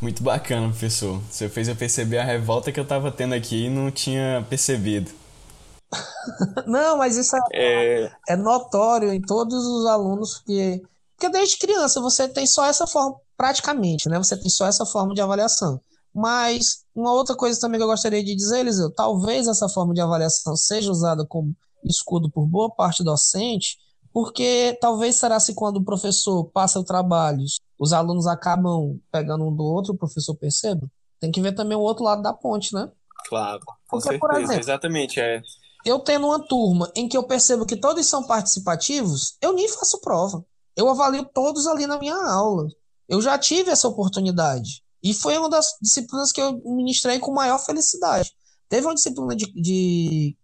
[0.00, 1.20] Muito bacana, professor.
[1.30, 5.10] Você fez eu perceber a revolta que eu estava tendo aqui e não tinha percebido.
[6.66, 8.12] Não, mas isso é, é...
[8.28, 10.82] é notório em todos os alunos que.
[11.16, 14.16] Porque desde criança você tem só essa forma, praticamente, né?
[14.18, 15.80] Você tem só essa forma de avaliação.
[16.14, 20.00] Mas uma outra coisa também que eu gostaria de dizer, Eliseu, talvez essa forma de
[20.00, 23.76] avaliação seja usada como escudo por boa parte docente,
[24.12, 27.44] porque talvez será se quando o professor passa o trabalho,
[27.78, 30.90] os alunos acabam pegando um do outro, o professor perceba.
[31.20, 32.90] Tem que ver também o outro lado da ponte, né?
[33.28, 35.20] Claro, com porque, certeza, exemplo, exatamente.
[35.20, 35.42] É
[35.84, 40.00] eu tendo uma turma em que eu percebo que todos são participativos, eu nem faço
[40.00, 40.44] prova.
[40.76, 42.68] Eu avalio todos ali na minha aula.
[43.08, 44.82] Eu já tive essa oportunidade.
[45.02, 48.30] E foi uma das disciplinas que eu ministrei com maior felicidade.
[48.68, 50.36] Teve uma disciplina de, de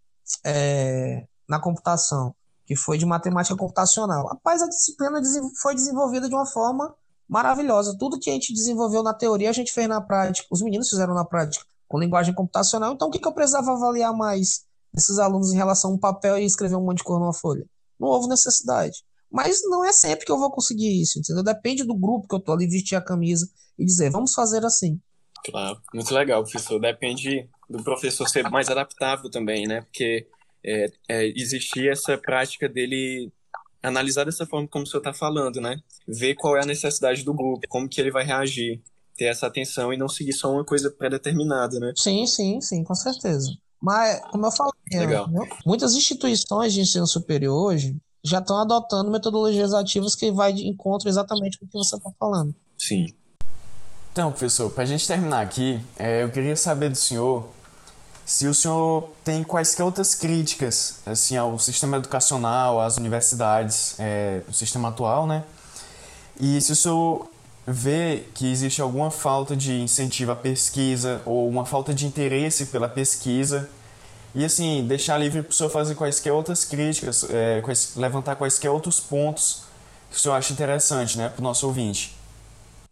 [0.43, 4.27] é, na computação, que foi de matemática computacional.
[4.27, 5.21] Rapaz, a disciplina
[5.61, 6.93] foi desenvolvida de uma forma
[7.29, 7.95] maravilhosa.
[7.97, 10.47] Tudo que a gente desenvolveu na teoria, a gente fez na prática.
[10.51, 12.93] Os meninos fizeram na prática com linguagem computacional.
[12.93, 14.65] Então, o que, que eu precisava avaliar mais?
[14.97, 17.65] Esses alunos em relação a um papel e escrever um monte de cor numa folha.
[17.99, 19.03] Não houve necessidade.
[19.31, 21.43] Mas não é sempre que eu vou conseguir isso, entendeu?
[21.43, 24.99] Depende do grupo que eu tô ali, vestir a camisa e dizer, vamos fazer assim.
[25.45, 26.79] Claro, muito legal, professor.
[26.79, 29.81] Depende do professor ser mais adaptável também, né?
[29.81, 30.27] Porque
[30.65, 33.31] é, é, existir essa prática dele
[33.83, 35.77] analisar dessa forma como o senhor está falando, né?
[36.07, 38.81] Ver qual é a necessidade do grupo, como que ele vai reagir,
[39.15, 41.93] ter essa atenção e não seguir só uma coisa pré-determinada, né?
[41.95, 43.51] Sim, sim, sim, com certeza.
[43.81, 45.29] Mas, como eu falei, Legal.
[45.65, 51.07] muitas instituições de ensino superior hoje já estão adotando metodologias ativas que vai de encontro
[51.07, 52.53] exatamente com o que você está falando.
[52.77, 53.07] Sim.
[54.11, 57.47] Então, professor, para a gente terminar aqui, é, eu queria saber do senhor
[58.25, 64.53] se o senhor tem quaisquer outras críticas assim, ao sistema educacional, às universidades, é, o
[64.53, 65.45] sistema atual, né?
[66.37, 67.29] E se o senhor
[67.67, 72.87] vê que existe alguma falta de incentivo à pesquisa ou uma falta de interesse pela
[72.87, 73.69] pesquisa
[74.33, 77.61] e assim deixar livre para o senhor fazer quaisquer outras críticas, é,
[77.97, 79.63] levantar quaisquer outros pontos
[80.09, 82.15] que o senhor acha interessante, né, para o nosso ouvinte.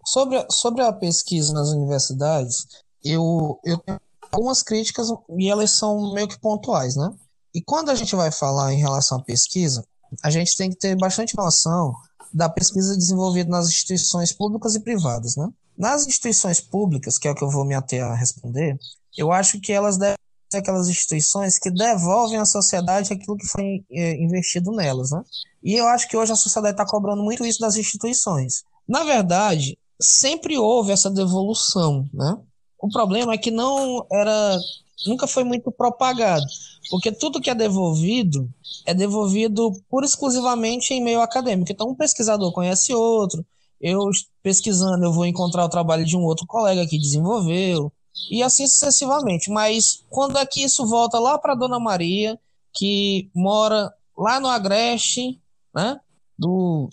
[0.05, 2.67] Sobre, sobre a pesquisa nas universidades,
[3.01, 5.07] eu, eu tenho algumas críticas
[5.38, 7.13] e elas são meio que pontuais, né?
[7.53, 9.85] E quando a gente vai falar em relação à pesquisa,
[10.21, 11.95] a gente tem que ter bastante noção
[12.36, 15.48] da pesquisa desenvolvida nas instituições públicas e privadas, né?
[15.78, 18.78] Nas instituições públicas, que é o que eu vou me ater a responder,
[19.17, 20.17] eu acho que elas devem
[20.52, 25.24] ser aquelas instituições que devolvem à sociedade aquilo que foi é, investido nelas, né?
[25.63, 28.63] E eu acho que hoje a sociedade está cobrando muito isso das instituições.
[28.86, 32.38] Na verdade, sempre houve essa devolução, né?
[32.78, 34.58] O problema é que não era,
[35.05, 36.45] nunca foi muito propagado.
[36.89, 38.49] Porque tudo que é devolvido
[38.86, 41.71] é devolvido pura exclusivamente em meio acadêmico.
[41.71, 43.45] Então, um pesquisador conhece outro,
[43.81, 44.10] eu
[44.41, 47.91] pesquisando, eu vou encontrar o trabalho de um outro colega que desenvolveu,
[48.29, 49.49] e assim sucessivamente.
[49.49, 52.39] Mas quando é que isso volta lá para Dona Maria,
[52.73, 55.39] que mora lá no Agreste,
[55.73, 55.99] né?
[56.38, 56.89] Do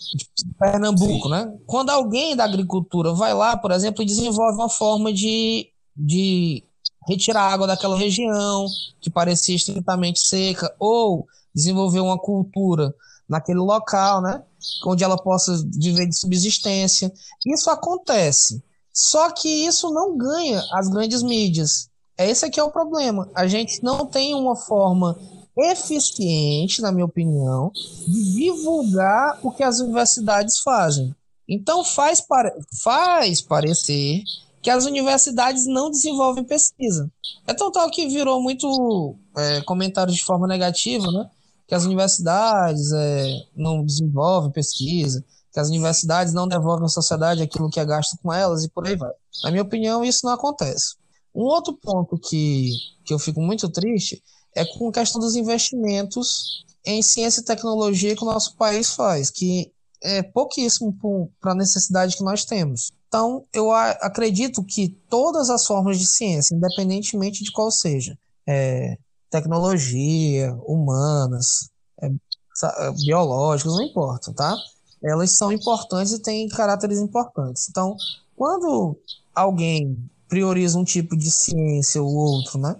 [0.57, 1.29] Pernambuco, Sim.
[1.29, 1.53] né?
[1.65, 6.63] Quando alguém da agricultura vai lá, por exemplo, e desenvolve uma forma de, de
[7.07, 8.65] retirar água daquela região
[8.99, 12.93] que parecia estritamente seca, ou desenvolver uma cultura
[13.27, 14.41] naquele local, né?
[14.85, 17.11] Onde ela possa viver de subsistência.
[17.45, 18.63] Isso acontece.
[18.91, 21.89] Só que isso não ganha as grandes mídias.
[22.17, 23.29] Esse aqui é o problema.
[23.33, 25.17] A gente não tem uma forma
[25.57, 27.71] eficiente, na minha opinião,
[28.07, 31.15] de divulgar o que as universidades fazem.
[31.47, 32.53] Então faz, pare...
[32.83, 34.23] faz parecer
[34.63, 37.11] que as universidades não desenvolvem pesquisa.
[37.45, 41.29] É tão tal que virou muito é, comentário de forma negativa, né?
[41.67, 47.69] Que as universidades é, não desenvolvem pesquisa, que as universidades não devolvem à sociedade aquilo
[47.69, 49.11] que é gasto com elas e por aí vai.
[49.43, 50.95] Na minha opinião, isso não acontece.
[51.35, 52.71] Um outro ponto que,
[53.03, 54.23] que eu fico muito triste
[54.55, 59.29] é com a questão dos investimentos em ciência e tecnologia que o nosso país faz,
[59.29, 59.69] que
[60.01, 60.97] é pouquíssimo
[61.41, 62.91] para a necessidade que nós temos.
[63.13, 68.97] Então, eu acredito que todas as formas de ciência, independentemente de qual seja, é,
[69.29, 71.69] tecnologia, humanas,
[72.01, 74.57] é, é biológicas, não importa, tá?
[75.03, 77.67] Elas são importantes e têm caráteres importantes.
[77.69, 77.95] Então,
[78.35, 78.97] quando
[79.35, 79.95] alguém
[80.27, 82.75] prioriza um tipo de ciência ou outro, né?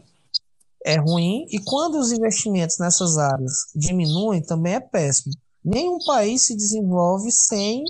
[0.83, 5.35] É ruim, e quando os investimentos nessas áreas diminuem, também é péssimo.
[5.63, 7.83] Nenhum país se desenvolve sem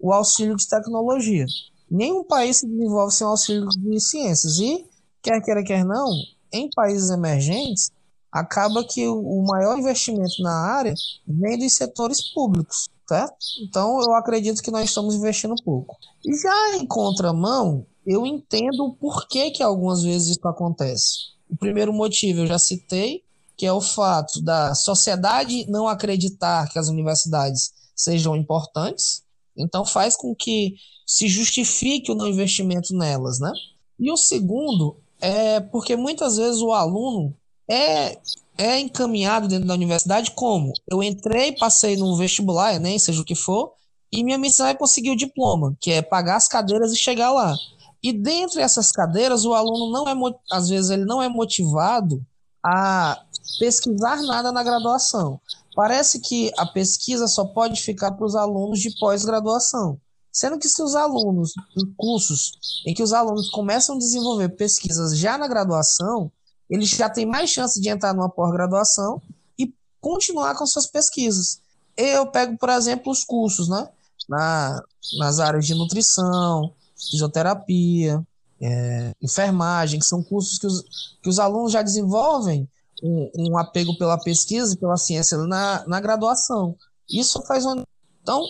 [0.00, 1.44] o auxílio de tecnologia.
[1.90, 4.58] Nenhum país se desenvolve sem o auxílio de ciências.
[4.58, 4.86] E,
[5.22, 6.08] quer queira, quer não,
[6.52, 7.90] em países emergentes,
[8.30, 10.94] acaba que o maior investimento na área
[11.26, 13.36] vem dos setores públicos, certo?
[13.62, 15.96] Então, eu acredito que nós estamos investindo pouco.
[16.24, 21.30] E já em contramão, eu entendo o porquê que algumas vezes isso acontece.
[21.50, 23.24] O primeiro motivo eu já citei,
[23.56, 29.22] que é o fato da sociedade não acreditar que as universidades sejam importantes,
[29.62, 30.74] então faz com que
[31.06, 33.52] se justifique o não investimento nelas, né?
[33.98, 37.34] E o segundo é porque muitas vezes o aluno
[37.68, 38.18] é,
[38.56, 43.34] é encaminhado dentro da universidade como eu entrei, passei no vestibular, nem seja o que
[43.34, 43.72] for,
[44.12, 47.54] e minha missão é conseguir o diploma, que é pagar as cadeiras e chegar lá.
[48.02, 52.24] E dentre essas cadeiras, o aluno não é, às vezes, ele não é motivado
[52.64, 53.22] a
[53.58, 55.40] pesquisar nada na graduação.
[55.74, 60.00] Parece que a pesquisa só pode ficar para os alunos de pós-graduação.
[60.32, 62.52] Sendo que se os alunos, em cursos
[62.86, 66.30] em que os alunos começam a desenvolver pesquisas já na graduação,
[66.68, 69.20] eles já têm mais chance de entrar numa pós-graduação
[69.58, 71.60] e continuar com suas pesquisas.
[71.96, 73.88] Eu pego, por exemplo, os cursos, né?
[74.28, 74.80] Na,
[75.18, 78.24] nas áreas de nutrição, fisioterapia,
[78.60, 80.84] é, enfermagem, que são cursos que os,
[81.22, 82.68] que os alunos já desenvolvem
[83.02, 86.76] um, um apego pela pesquisa e pela ciência na, na graduação.
[87.08, 87.82] Isso faz uma.
[88.22, 88.42] Então,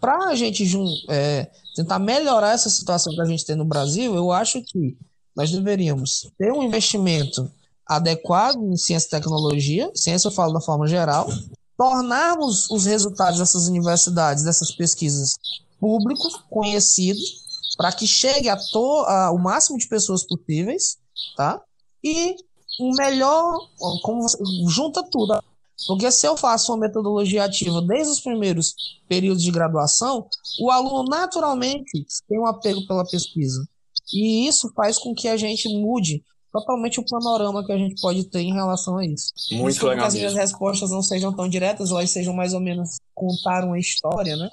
[0.00, 0.64] para a gente
[1.08, 4.96] é, tentar melhorar essa situação que a gente tem no Brasil, eu acho que
[5.34, 7.50] nós deveríamos ter um investimento
[7.86, 11.28] adequado em ciência e tecnologia, ciência eu falo da forma geral,
[11.76, 15.34] tornarmos os resultados dessas universidades, dessas pesquisas
[15.80, 17.42] públicos, conhecidos,
[17.76, 20.98] para que chegue a, to, a o máximo de pessoas possíveis,
[21.36, 21.60] tá?
[22.04, 22.36] E
[22.80, 23.68] o melhor,
[24.02, 25.42] como você, junta tudo.
[25.86, 28.74] Porque se eu faço uma metodologia ativa desde os primeiros
[29.08, 30.26] períodos de graduação,
[30.60, 33.66] o aluno naturalmente tem um apego pela pesquisa.
[34.12, 38.24] E isso faz com que a gente mude totalmente o panorama que a gente pode
[38.24, 39.32] ter em relação a isso.
[39.52, 40.02] Muito isso legal.
[40.02, 43.78] Que as minhas respostas não sejam tão diretas, elas sejam mais ou menos contar uma
[43.78, 44.50] história, né?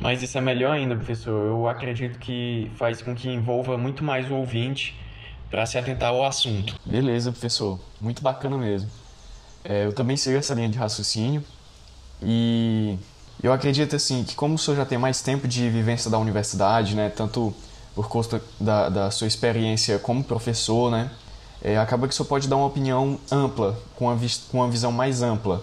[0.00, 1.46] Mas isso é melhor ainda, professor.
[1.46, 4.94] Eu acredito que faz com que envolva muito mais o ouvinte
[5.50, 6.74] para se atentar ao assunto.
[6.86, 7.78] Beleza, professor.
[8.00, 8.88] Muito bacana mesmo.
[9.64, 11.44] É, eu também sigo essa linha de raciocínio
[12.22, 12.96] e
[13.42, 16.94] eu acredito assim que como o senhor já tem mais tempo de vivência da universidade,
[16.94, 17.52] né, tanto
[17.94, 21.10] por conta da, da sua experiência como professor, né,
[21.60, 24.18] é, acaba que o senhor pode dar uma opinião ampla, com uma,
[24.50, 25.62] com uma visão mais ampla.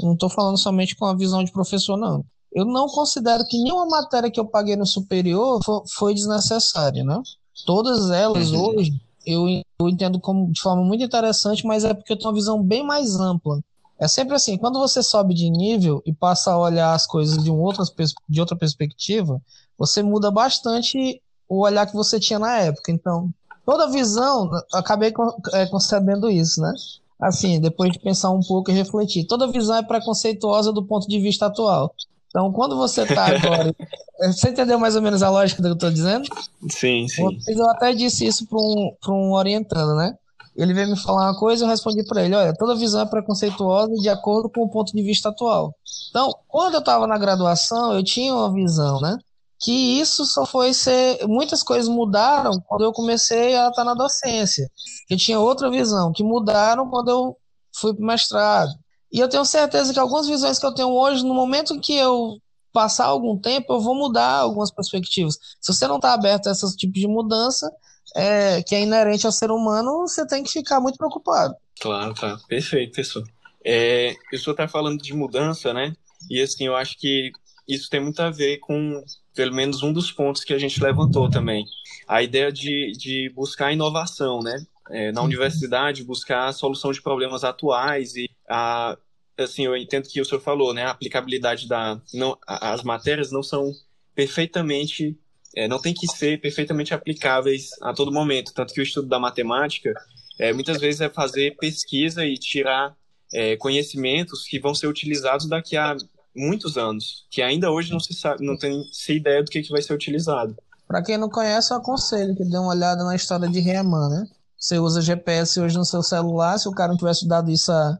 [0.00, 3.86] Não estou falando somente com a visão de professor, não eu não considero que nenhuma
[3.86, 7.20] matéria que eu paguei no superior foi desnecessária, né?
[7.64, 8.76] Todas elas uhum.
[8.76, 8.92] hoje
[9.26, 9.46] eu,
[9.80, 12.84] eu entendo como de forma muito interessante, mas é porque eu tenho uma visão bem
[12.84, 13.60] mais ampla.
[13.98, 17.50] É sempre assim, quando você sobe de nível e passa a olhar as coisas de,
[17.50, 17.84] um outra,
[18.28, 19.40] de outra perspectiva,
[19.78, 22.90] você muda bastante o olhar que você tinha na época.
[22.90, 23.30] Então,
[23.64, 25.12] toda visão, acabei
[25.52, 26.72] é, concebendo isso, né?
[27.20, 31.20] Assim, depois de pensar um pouco e refletir, toda visão é preconceituosa do ponto de
[31.20, 31.94] vista atual.
[32.32, 33.74] Então, quando você está agora.
[34.32, 36.26] você entendeu mais ou menos a lógica do que eu estou dizendo?
[36.70, 37.38] Sim, sim.
[37.46, 40.14] Eu até disse isso para um, um orientando, né?
[40.56, 43.06] Ele veio me falar uma coisa e eu respondi para ele: olha, toda visão é
[43.06, 45.74] preconceituosa de acordo com o ponto de vista atual.
[46.08, 49.18] Então, quando eu estava na graduação, eu tinha uma visão, né?
[49.62, 51.24] que isso só foi ser.
[51.26, 54.68] Muitas coisas mudaram quando eu comecei a estar na docência.
[55.08, 57.36] Eu tinha outra visão, que mudaram quando eu
[57.74, 58.72] fui para o mestrado.
[59.12, 61.94] E eu tenho certeza que algumas visões que eu tenho hoje, no momento em que
[61.94, 62.38] eu
[62.72, 65.38] passar algum tempo, eu vou mudar algumas perspectivas.
[65.60, 67.70] Se você não está aberto a esse tipo de mudança,
[68.16, 71.54] é, que é inerente ao ser humano, você tem que ficar muito preocupado.
[71.80, 72.38] Claro, tá.
[72.48, 73.24] Perfeito, pessoal.
[73.64, 75.94] É, o senhor está falando de mudança, né?
[76.30, 77.30] E assim, eu acho que
[77.68, 79.02] isso tem muito a ver com,
[79.34, 81.64] pelo menos, um dos pontos que a gente levantou também.
[82.08, 84.64] A ideia de, de buscar inovação, né?
[84.90, 85.26] É, na uhum.
[85.26, 88.96] universidade, buscar a solução de problemas atuais e a
[89.38, 90.84] assim, eu entendo que o senhor falou, né?
[90.84, 92.00] A aplicabilidade da.
[92.12, 93.72] Não, as matérias não são
[94.14, 95.18] perfeitamente.
[95.54, 98.54] É, não tem que ser perfeitamente aplicáveis a todo momento.
[98.54, 99.92] Tanto que o estudo da matemática,
[100.38, 102.96] é, muitas vezes, é fazer pesquisa e tirar
[103.32, 105.94] é, conhecimentos que vão ser utilizados daqui a
[106.34, 109.70] muitos anos, que ainda hoje não se sabe, não tem se ideia do que, que
[109.70, 110.56] vai ser utilizado.
[110.88, 114.26] Para quem não conhece, eu aconselho que dê uma olhada na história de Riemann, né?
[114.56, 117.98] Você usa GPS hoje no seu celular, se o cara não tivesse dado isso há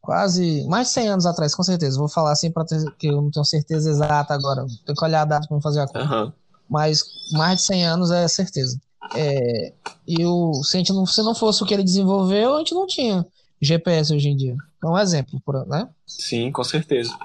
[0.00, 1.98] quase mais de 100 anos atrás, com certeza.
[1.98, 2.64] Vou falar assim para
[2.98, 4.66] que eu não tenho certeza exata agora.
[4.84, 6.24] Tenho que olhar a data para fazer a conta.
[6.24, 6.32] Uhum.
[6.68, 8.80] Mas mais de 100 anos é certeza.
[9.14, 9.72] É,
[10.06, 12.74] e o, se, a gente não, se não fosse o que ele desenvolveu, a gente
[12.74, 13.26] não tinha
[13.60, 14.56] GPS hoje em dia.
[14.82, 15.88] É um exemplo, né?
[16.06, 17.16] Sim, com certeza.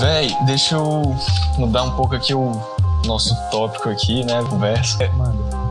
[0.00, 1.02] Véi, deixa eu
[1.58, 2.52] mudar um pouco aqui o
[3.06, 4.42] nosso tópico aqui, né?
[4.48, 4.98] Conversa.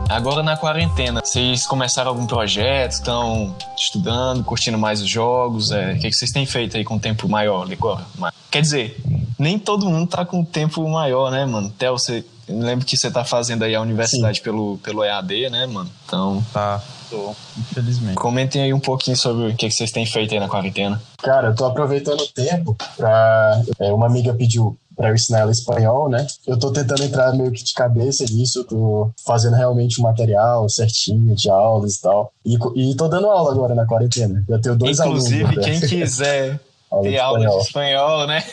[0.08, 2.92] Agora na quarentena, vocês começaram algum projeto?
[2.92, 5.70] Estão estudando, curtindo mais os jogos?
[5.70, 8.04] É, o que, vocês têm feito aí com tempo maior agora?
[8.50, 9.00] Quer dizer,
[9.38, 11.72] nem todo mundo tá com tempo maior, né, mano?
[11.74, 12.24] Até você.
[12.48, 15.88] Lembro que você tá fazendo aí a universidade pelo, pelo EAD, né, mano?
[16.04, 16.44] Então.
[16.52, 18.16] Tá, tô, infelizmente.
[18.16, 21.00] Comentem aí um pouquinho sobre o que, vocês têm feito aí na quarentena.
[21.18, 23.62] Cara, eu tô aproveitando o tempo pra.
[23.78, 26.26] É, uma amiga pediu para eu ensinar ela espanhol, né?
[26.46, 31.34] Eu tô tentando entrar meio que de cabeça nisso, tô fazendo realmente o material certinho
[31.34, 32.32] de aulas e tal.
[32.44, 34.44] E, e tô dando aula agora na quarentena.
[34.48, 35.58] Já tenho dois Inclusive, alunos.
[35.66, 36.60] Inclusive, quem quiser
[36.92, 38.44] aula ter aula de espanhol, né?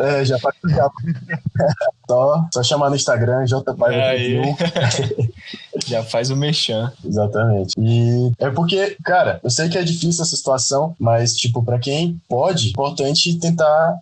[0.00, 0.88] É, já faz já.
[2.08, 5.32] só, só chamar no Instagram, JPaiva31.
[5.86, 6.90] já faz o mexão.
[7.04, 7.74] Exatamente.
[7.78, 12.20] E é porque, cara, eu sei que é difícil essa situação, mas, tipo, para quem
[12.28, 13.98] pode, é importante tentar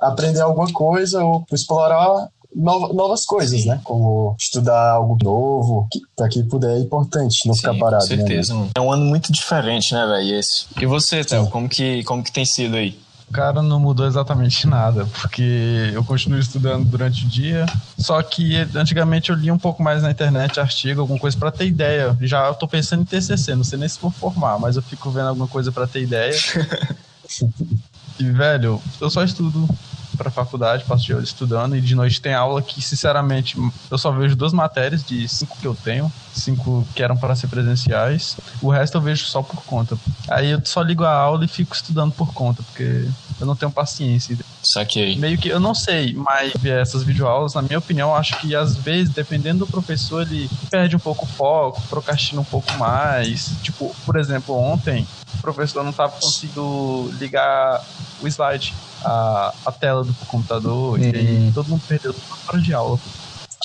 [0.00, 3.68] aprender alguma coisa ou explorar novas coisas, Sim.
[3.68, 3.80] né?
[3.84, 8.04] Como estudar algo novo, que, pra que puder é importante, não Sim, ficar parado.
[8.06, 8.68] Com né, certeza, né?
[8.74, 10.38] É um ano muito diferente, né, velho?
[10.38, 10.66] Esse.
[10.80, 12.98] E você, Théo, como que, como que tem sido aí?
[13.32, 17.66] Cara, não mudou exatamente nada, porque eu continuo estudando durante o dia.
[17.98, 21.66] Só que antigamente eu lia um pouco mais na internet, artigo, alguma coisa para ter
[21.66, 22.16] ideia.
[22.20, 25.10] Já eu tô pensando em TCC, não sei nem se vou formar, mas eu fico
[25.10, 26.32] vendo alguma coisa para ter ideia.
[28.18, 29.68] E, velho, eu só estudo
[30.16, 33.56] pra faculdade, passo de estudando, e de noite tem aula que, sinceramente,
[33.90, 37.48] eu só vejo duas matérias de cinco que eu tenho, cinco que eram para ser
[37.48, 38.36] presenciais.
[38.62, 39.96] O resto eu vejo só por conta.
[40.28, 43.06] Aí eu só ligo a aula e fico estudando por conta, porque
[43.38, 44.36] eu não tenho paciência.
[44.62, 45.16] Saquei.
[45.16, 49.12] Meio que, eu não sei, mas essas videoaulas, na minha opinião, acho que às vezes,
[49.12, 53.52] dependendo do professor, ele perde um pouco o foco, procrastina um pouco mais.
[53.62, 57.84] Tipo, por exemplo, ontem o professor não estava conseguindo ligar
[58.22, 58.74] o slide,
[59.04, 61.52] a, a tela do computador, e aí uhum.
[61.52, 62.98] todo mundo perdeu toda hora de aula.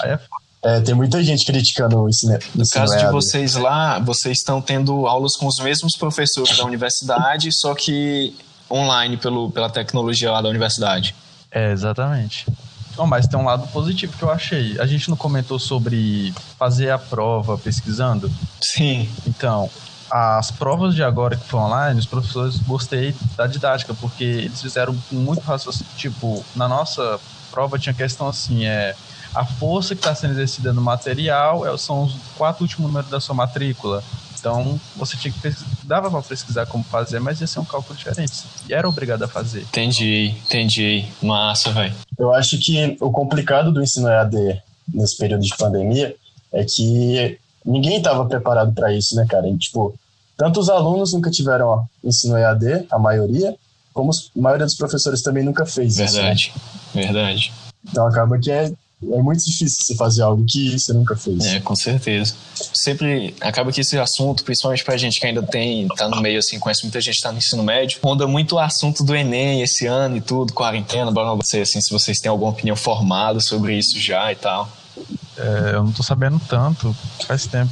[0.01, 0.41] Aí é foda.
[0.63, 2.37] É, tem muita gente criticando isso, né?
[2.53, 7.51] No caso de vocês lá, vocês estão tendo aulas com os mesmos professores da universidade,
[7.51, 8.35] só que
[8.69, 11.15] online pelo, pela tecnologia lá da universidade.
[11.51, 12.45] É, exatamente.
[12.95, 14.79] Bom, mas tem um lado positivo que eu achei.
[14.79, 18.31] A gente não comentou sobre fazer a prova pesquisando?
[18.61, 19.09] Sim.
[19.25, 19.69] Então,
[20.11, 24.95] as provas de agora que foram online, os professores gostei da didática, porque eles fizeram
[25.09, 25.91] muito raciocínio.
[25.95, 27.19] Tipo, na nossa
[27.49, 28.93] prova tinha questão assim, é
[29.33, 33.19] a força que está sendo exercida no material é, são os quatro últimos números da
[33.19, 34.03] sua matrícula.
[34.37, 37.95] Então, você tinha que pesquisar, dava para pesquisar como fazer, mas ia ser um cálculo
[37.95, 38.43] diferente.
[38.67, 39.61] E era obrigado a fazer.
[39.61, 41.05] Entendi, entendi.
[41.21, 41.93] Massa, velho.
[42.17, 46.15] Eu acho que o complicado do ensino EAD nesse período de pandemia
[46.51, 49.47] é que ninguém estava preparado para isso, né, cara?
[49.47, 49.93] E, tipo,
[50.41, 53.53] tanto os alunos nunca tiveram ó, ensino EAD, a maioria,
[53.93, 56.97] como a maioria dos professores também nunca fez verdade, isso.
[56.97, 57.03] Né?
[57.03, 57.53] Verdade,
[57.87, 61.45] Então acaba que é, é muito difícil você fazer algo que você nunca fez.
[61.45, 62.33] É, com certeza.
[62.55, 66.57] Sempre acaba que esse assunto, principalmente pra gente que ainda tem, tá no meio assim,
[66.57, 69.85] conhece muita gente que tá no ensino médio, ronda muito o assunto do Enem esse
[69.85, 73.77] ano e tudo, quarentena, blá blá sei assim, se vocês têm alguma opinião formada sobre
[73.77, 74.67] isso já e tal.
[75.37, 77.71] É, eu não tô sabendo tanto, faz tempo.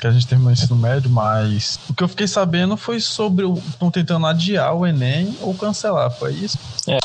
[0.00, 3.44] que a gente terminou o ensino médio, mas o que eu fiquei sabendo foi sobre
[3.44, 3.54] o.
[3.54, 6.58] Estão tentando adiar o Enem ou cancelar, foi isso?
[6.88, 6.98] É,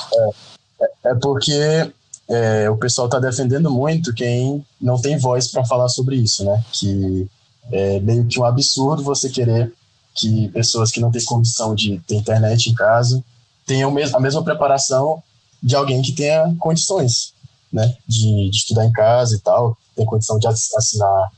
[1.12, 1.92] é porque
[2.30, 6.64] é, o pessoal está defendendo muito quem não tem voz para falar sobre isso, né?
[6.72, 7.28] Que
[7.72, 9.74] é meio que um absurdo você querer
[10.16, 13.24] que pessoas que não têm condição de ter internet em casa
[13.66, 15.22] tenham a mesma preparação
[15.62, 17.34] de alguém que tenha condições,
[17.72, 17.94] né?
[18.08, 21.32] De, de estudar em casa e tal, tem condição de assinar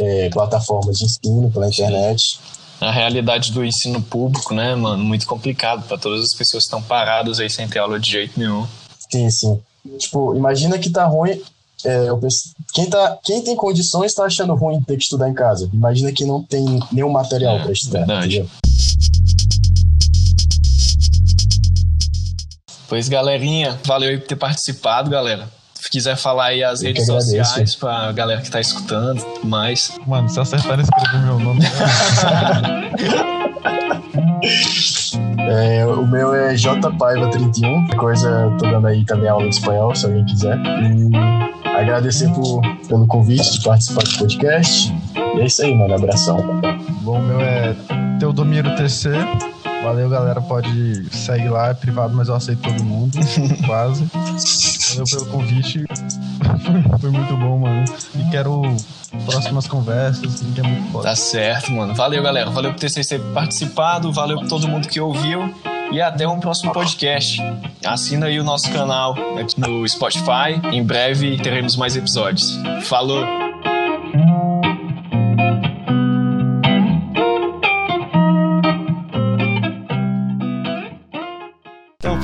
[0.00, 2.40] é, plataformas de ensino pela internet.
[2.80, 6.82] A realidade do ensino público, né, mano, muito complicado para todas as pessoas que estão
[6.82, 8.66] paradas aí sem ter aula de jeito nenhum.
[9.10, 9.60] Sim, sim.
[9.98, 11.40] Tipo, imagina que tá ruim.
[11.84, 15.70] É, penso, quem, tá, quem tem condições está achando ruim ter que estudar em casa.
[15.72, 17.98] Imagina que não tem nenhum material é, para estudar.
[18.00, 18.38] Verdade.
[18.38, 18.50] Entendeu?
[22.88, 25.48] Pois, galerinha, valeu aí por ter participado, galera.
[25.86, 29.96] Se quiser falar aí as Eu redes sociais pra galera que tá escutando e mais.
[30.04, 31.60] Mano, se acertar escrever meu nome.
[35.48, 37.94] é, o meu é jpaiva31.
[37.98, 40.58] Coisa, eu tô dando aí também aula de espanhol, se alguém quiser.
[40.58, 41.08] E
[41.68, 44.92] agradecer por, pelo convite de participar do podcast.
[45.36, 45.94] E é isso aí, mano.
[45.94, 46.38] Abração.
[47.02, 47.76] Bom, o meu é
[48.18, 49.10] Teodomiro TC.
[49.84, 50.40] Valeu, galera.
[50.40, 53.16] Pode seguir lá, é privado, mas eu aceito todo mundo.
[53.64, 54.04] quase.
[54.90, 55.84] Valeu pelo convite.
[57.00, 57.84] Foi muito bom, mano.
[58.14, 58.62] E quero
[59.24, 61.08] próximas conversas, que é muito foda.
[61.08, 61.94] Tá certo, mano.
[61.94, 62.50] Valeu, galera.
[62.50, 64.12] Valeu por ter participado.
[64.12, 65.54] Valeu por todo mundo que ouviu.
[65.92, 67.40] E até um próximo podcast.
[67.84, 70.60] Assina aí o nosso canal aqui no Spotify.
[70.72, 72.58] Em breve teremos mais episódios.
[72.82, 73.45] Falou!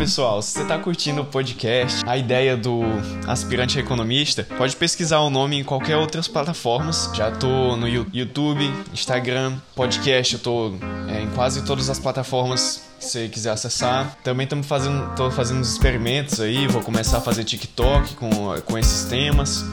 [0.02, 2.80] Pessoal, se você está curtindo o podcast, a ideia do
[3.28, 7.08] aspirante economista, pode pesquisar o nome em qualquer outras plataformas.
[7.14, 10.72] Já tô no YouTube, Instagram, podcast, eu tô
[11.06, 14.16] é, em quase todas as plataformas que você quiser acessar.
[14.24, 18.28] Também estamos fazendo, tô fazendo uns experimentos aí, vou começar a fazer TikTok com,
[18.66, 19.64] com esses temas.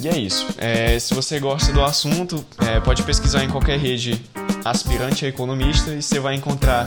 [0.00, 0.46] E é isso.
[0.58, 4.22] É, se você gosta do assunto, é, pode pesquisar em qualquer rede
[4.64, 6.86] aspirante a economista e você vai encontrar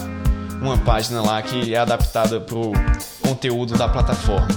[0.65, 2.73] uma página lá que é adaptada para o
[3.21, 4.47] conteúdo da plataforma.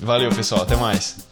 [0.00, 0.62] Valeu, pessoal.
[0.62, 1.26] Até mais.